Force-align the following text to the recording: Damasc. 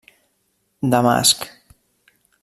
Damasc. 0.93 1.47